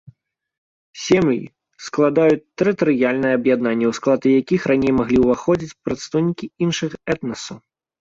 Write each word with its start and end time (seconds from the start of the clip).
Сем'і 1.01 1.37
складаюць 1.87 2.41
тэрытарыяльныя 2.63 3.33
аб'яднанні, 3.41 3.85
у 3.93 3.95
склад 4.01 4.21
якіх 4.41 4.61
раней 4.75 4.93
маглі 5.03 5.17
ўваходзіць 5.29 5.75
прадстаўнікі 5.89 6.53
іншых 6.69 6.91
этнасаў. 7.15 7.57